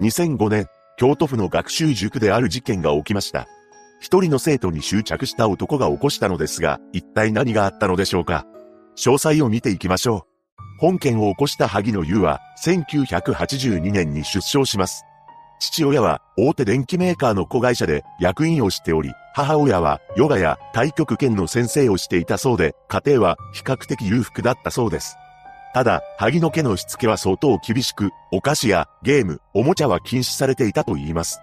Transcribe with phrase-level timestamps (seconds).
[0.00, 0.66] 2005年、
[0.96, 3.48] 京都府の学習塾である事件が起きました。
[4.00, 8.46] 一人の生徒に執着した男が起こしたのですが、一体何があったのでしょうか
[8.96, 10.22] 詳細を見ていきましょう。
[10.80, 15.04] 本件を起こした萩野優は、1982年に出生します。
[15.58, 25.16] 父親は大手電機メーカーの子会社で役員をしており、母親はヨガや太極拳の先生をしていたそうで、家庭は比較的裕福だったそうです。
[25.74, 31.40] ただ、萩野家のしつけは相当厳しく、お菓子やゲーム、おもちゃは禁止されていたと言います。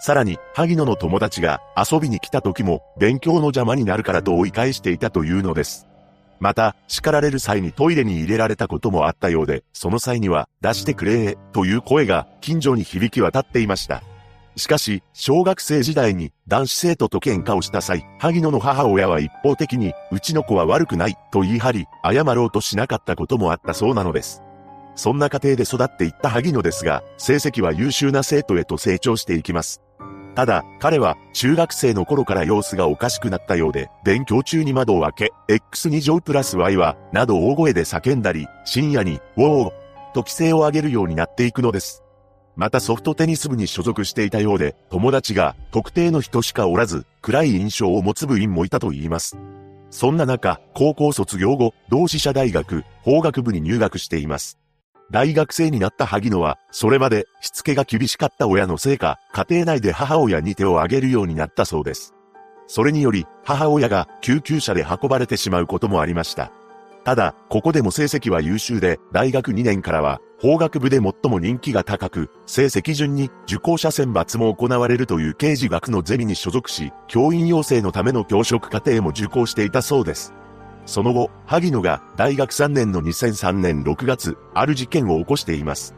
[0.00, 5.86] さらに、萩野の友達が遊びに来た時も、勉強の邪魔になるからと追い返していたというのです。
[6.40, 14.02] また、叱られる際にトイレに入れられたこともあったようで、その際には、出してくれという声が近所に響き渡っていました。
[14.58, 24.42] しかし、小学生時代に男子生徒と喧嘩をした際、萩野の母親は一方的に、うちの子は悪くないと言い張り、謝ろうとしなかったこともあったそうなのです。
[24.96, 29.80] そんな家庭で育っていった萩野ですが、成績は優秀な生徒へと成長していきます。
[30.34, 39.70] ただ、彼は中学生の頃から様子がおかしくなったようで、勉強中に窓を開け、X2 乗プラス Y は、など大声で叫んだり、深夜に、ウォー
[40.14, 42.02] と規制を上げるようになっていくのです。
[42.58, 49.38] またソフトテニス部に所属していたようで、友達が特定の人しかおらず、暗い印象を持つ部員もいたと言います。
[49.90, 54.58] そんな中、高校卒業後、同志社大学、法学部に入学しています。
[55.12, 62.12] 大学生になった萩野は、それまでしつけが厳しかった親のせいか、家庭内で母親に手を挙げるようになったそうです。
[62.66, 66.50] それにより、母親が救急車で運ばれてしまうこともありました。
[67.08, 80.34] ただ、ここでも成績は優秀で、大学2年からは、法学部で最も人気が高く、成績順に受講者選抜も行われるという刑事学のゼミに所属し、教員養成のための教職課程も受講していたそうです。
[80.84, 85.94] その後、萩野が大学3年の2003年6月、ある事件を起こしています。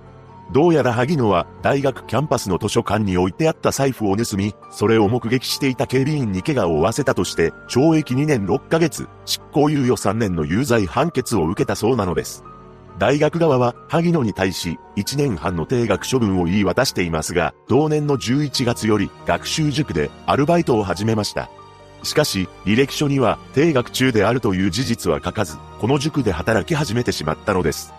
[0.53, 12.43] どうやら萩野は大学キャンパスの図書館に置いてあった財布を盗み、それを目撃していた警備員に怪我を負わせたとして、懲役2年6ヶ月、執行猶予3年の有罪判決を受けたそうなのです。
[12.99, 21.49] 大学側は萩野に対し1年半の定額処分を言い渡していますが、同年の11月より学習塾でアルバイトを始めました。
[22.03, 27.95] しかし、履歴書には定額中であるという事実は書かず、この塾で働き始めてしまったのです。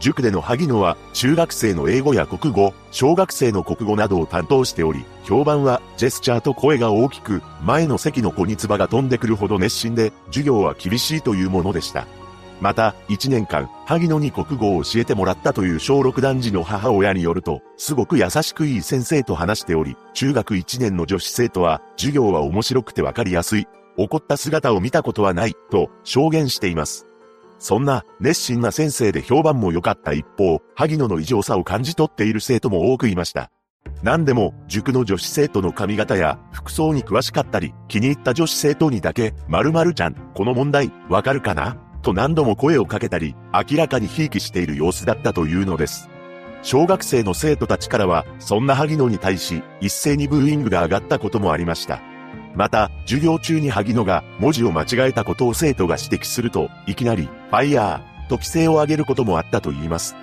[0.00, 12.06] 塾での萩野は中学生の英語や国語、小学生の国語などを担当しており、評判はジェスチャーと声が大きく、前の席の子に唾が飛んでくるほど熱心で、授業は厳しいというものでした。
[12.60, 23.66] また、1年間、萩野に国語を教えてもらったという小6男児の母親によると、すごく優しくいい先生と話しており、中学1年の女子生徒は、授業は面白くてわかりやすい。
[23.96, 27.09] 怒った姿を見たことはない、と証言しています。
[27.60, 33.52] そんな熱心な先生で評判も良かった一方、萩野の異常さを感じ取っている生徒も多くいました。
[34.02, 41.76] 何でも、塾の女子生徒の髪型や服装に詳しかったり、気に入った女子生徒にだけ、〇〇ちゃん、この問題、わかるかな？
[42.02, 46.08] と何度も声をかけたり、明らかにひいきしている様子だったというのです。
[46.62, 52.00] 小学生の生徒たちからは、そんな萩野に対し、一斉にブーイングが上がったこともありました。
[52.54, 60.14] また、授業中に萩野が文字を間違えたことを生徒が指摘すると、いきなり、ファイヤー、と規制を上げることもあったと言います。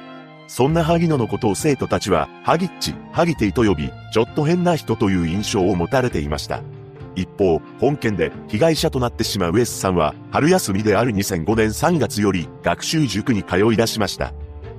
[0.47, 6.61] そんな萩野のことを生徒たちは、ハギッチ、ハギテイと呼び、ちょっと変な人という印象を持たれていました。
[7.15, 14.33] 一方、本件で被害者となってしまう S さんは、春休みである2005年3月より学習塾に通い出しました。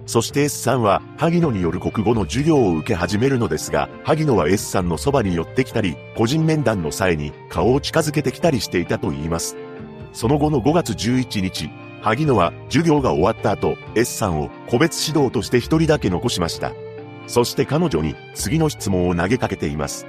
[0.08, 9.54] そして S さんは、萩野による国語の授業を受け始めるのですが、萩野は S さんのそばに寄ってきたり、個人面談の際に顔を近づけてきたりしていたと言います。
[10.14, 11.68] その後の5月11日、
[12.00, 16.72] 萩野は授業が終わった後、S さんを個別指導として一人だけ残しました。
[17.26, 20.06] そして彼女に次の質問を投げかけています。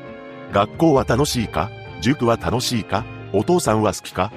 [0.53, 1.69] 学校は楽しいか？
[1.99, 3.03] 塾は楽しいか？
[3.33, 4.31] お父さんは好きか？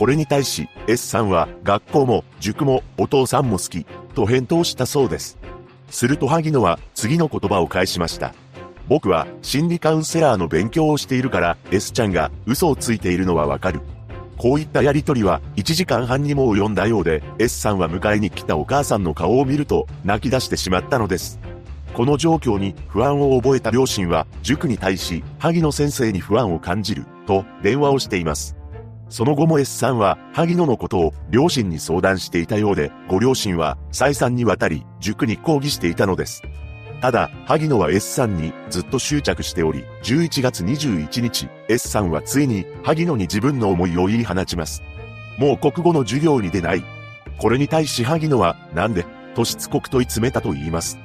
[0.00, 3.84] これに対し S さんは学校も塾もお父さんも好き
[4.14, 5.36] と返答したそうです。
[5.90, 8.32] すると萩野は次の言葉を返しました。
[8.88, 13.82] 僕は心理カウンセラーの勉強をしているから S ちゃんが嘘をついているのはわかる。
[14.38, 21.38] こういったやりとりは1時間半にも及んだようで S さんは迎えに来たお母さんの顔を見ると泣き出してしまったのです。
[21.92, 28.56] この状況に不安を覚えた両親は塾に対し萩野先生に不安を感じると電話をしています。
[29.10, 36.42] その後も S さんは、萩野のことを両親に相談していたようで、ご両親は再三にわたり、塾に抗議していたのです。
[37.02, 44.80] ただ、萩野は S さんにずっと執着しており、11月21日、S さんはついに、萩野に自分の思いを言い放ちます。
[45.38, 46.84] もう国語の授業に出ない。
[47.38, 49.04] これに対し萩野は、なんで、
[49.34, 51.00] としつこく問い詰めたと言います。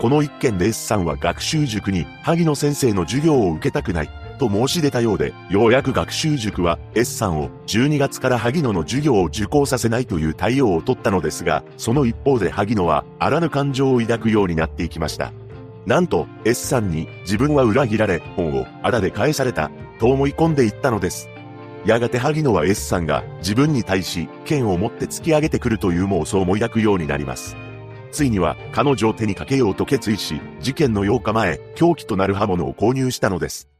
[0.00, 15.32] この一件で S さんは学習塾に萩野先生の授業を受けたくないと申し出たようで、ようやく学習塾は S さんを12月から萩野の授業を受講させないという対応を取ったのですが、その一方で萩野はあらぬ感情を抱くようになっていきました。
[15.86, 21.28] なんと S さんに自分は裏切られ、本をあらで返されたと思い込んでいったのです。
[21.84, 27.56] やがて萩野は S さんが自分に対し剣を持って突き上げてくるという妄想も抱くようになります。
[28.10, 33.73] ついには彼女を手にかけようと決意し、事件の8日前、凶器となる刃物を購入したのです。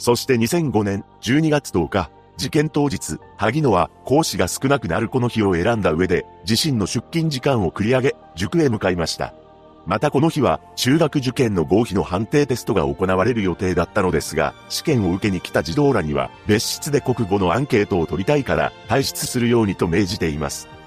[0.00, 9.34] そして2005年12月10日、事件当日、萩野は講師が少なくなるこの日を選んだ上で、自身の出勤時間を繰り上げ、塾へ向かいました。
[9.84, 20.79] またこの日は中学受験の合否の判定テストが行われる予定だったのですが、試験を受けに来た児童らには別室で国語のアンケートを取りたいから退出するようにと命じています。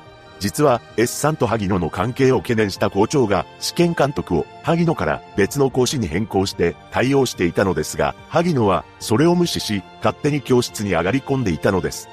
[0.43, 12.09] 実は S さんと萩野の関係を懸念した校長が試験監督を萩野から別の講師に変更して対応していたのですが、萩野はそれを無視し勝手に教室に上がり込んでいたのです。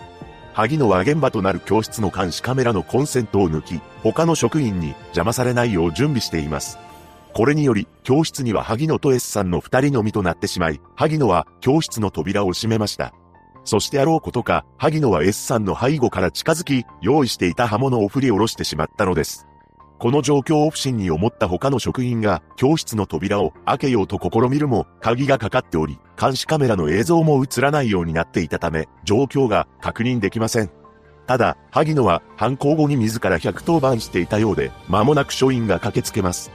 [0.53, 6.79] 萩野は現場となる教室の監視カメラのコンセントを抜き、他の職員に邪魔されないよう準備しています。
[7.35, 13.13] これにより、教室には萩野と S さんの二人のみとなってしまい、萩野は教室の扉を閉めました。
[13.65, 19.47] そしてあろうことか、萩野は S さんの背後から近づき、用意していた刃物を振り下ろしてしまったのです。
[19.99, 30.71] この状況を不審に思った他の職員が教室の扉を開けようと試みるも鍵がかかっており、監視カメラの映像も映らないようになっていたため、状況が確認できません。
[31.27, 36.51] ただ、萩野は犯行後に自ら110番していたようで、間もなく署員が駆けつけます。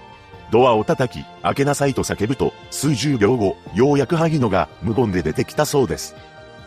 [0.51, 6.15] ドアを叩き、開けなさいと叫ぶと、数十秒後、ようやく萩野が無言で出てきたそうです。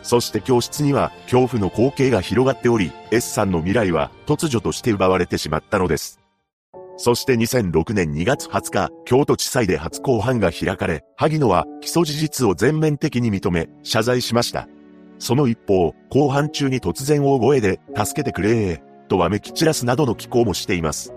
[0.01, 6.19] そして教室には恐怖の光景が広がっており、S さんの未来は突如として奪われてしまったのです。
[6.97, 14.67] そして2006年2月20日、京都地裁で初公判が開かれ、萩野は起訴事実を全面的に認め、謝罪しました。
[15.17, 21.13] その一方、公判中に突然大声で、助けてくれー、とわめき散らすなどの寄稿もしています。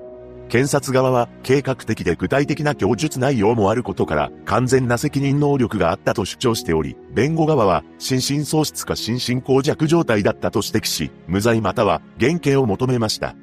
[0.52, 13.34] 検察側は計画的で具体的な供述内容もあることから完全な責任能力があったと主張しており、弁護側は心神喪失か心神耗弱状態だったと指摘し、無罪または減刑を求めました。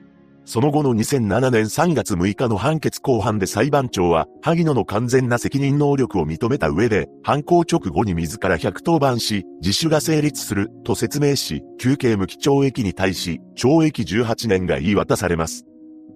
[0.46, 15.69] その後の2007年3月6日の判決公判で裁判長は、萩野の完全な責任能力を認めた上で、犯行直後に自ら110番し、自首が成立する、と説明し、休刑無期懲役に対し、懲役18年が言い渡されます。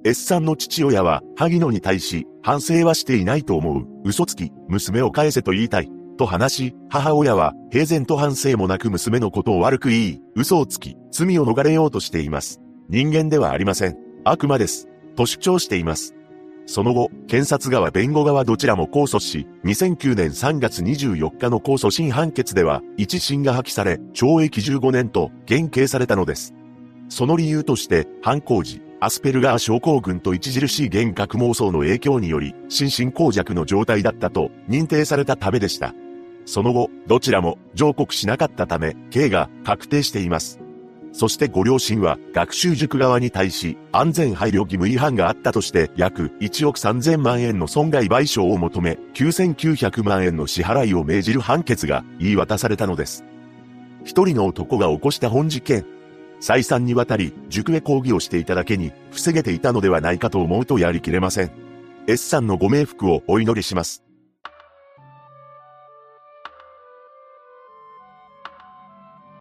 [0.05, 12.59] S さんの父親は、萩野に対し、反省はしていないと思う、嘘つき、娘を返せと言いたい、と話し、母親は、平然と反省もなく娘のことを悪く言い、嘘をつき、罪を逃れようとしています。
[12.89, 13.97] 人間ではありません。
[14.25, 14.89] 悪魔です。
[15.15, 16.13] と主張しています。
[16.65, 26.53] その後、検察側弁護側どちらも控訴し、2009年3月24日の控訴審判決では、一審が破棄され、懲役15年と減刑されたのです。
[27.07, 35.94] その理由として、犯行時、アスペルガー症候群と著しい幻覚妄想の影響により、心神耗弱の状態だったと認定されたためでした。
[36.45, 40.61] その後、どちらも上告しなかったため、刑が確定しています。
[41.11, 53.25] そしてご両親は学習塾側に対し安全配慮義務違反があったとして約1億3000万円の損害賠償を求め9900万円の支払いを命じる判決が言い渡されたのです。
[54.05, 55.86] 一人の男が起こした本事件。
[56.43, 61.51] 再三にわたり塾へ講義をしていただけに防げていたのではないかと思うとやりきれません。
[62.05, 64.03] S さんのご冥福をお祈りします。